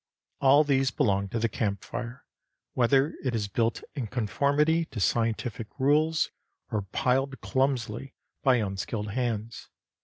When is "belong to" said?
0.89-1.37